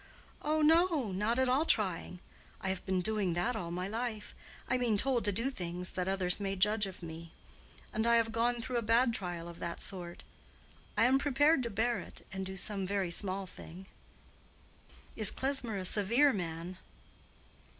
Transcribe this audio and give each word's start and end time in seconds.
"Oh, 0.41 0.63
no, 0.63 1.11
not 1.11 1.37
at 1.37 1.47
all 1.47 1.63
trying. 1.63 2.21
I 2.59 2.69
have 2.69 2.83
been 2.87 3.01
doing 3.01 3.33
that 3.35 3.55
all 3.55 3.69
my 3.69 3.87
life—I 3.87 4.75
mean, 4.79 4.97
told 4.97 5.23
to 5.25 5.31
do 5.31 5.51
things 5.51 5.91
that 5.91 6.07
others 6.07 6.39
may 6.39 6.55
judge 6.55 6.87
of 6.87 7.03
me. 7.03 7.33
And 7.93 8.07
I 8.07 8.15
have 8.15 8.31
gone 8.31 8.61
through 8.63 8.77
a 8.77 8.81
bad 8.81 9.13
trial 9.13 9.47
of 9.47 9.59
that 9.59 9.79
sort. 9.79 10.23
I 10.97 11.03
am 11.05 11.19
prepared 11.19 11.61
to 11.61 11.69
bear 11.69 11.99
it, 11.99 12.25
and 12.33 12.43
do 12.47 12.57
some 12.57 12.87
very 12.87 13.11
small 13.11 13.45
thing. 13.45 13.85
Is 15.15 15.29
Klesmer 15.29 15.77
a 15.77 15.85
severe 15.85 16.33
man?" 16.33 16.79